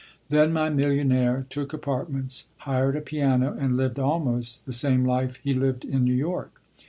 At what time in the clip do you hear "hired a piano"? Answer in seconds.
2.57-3.55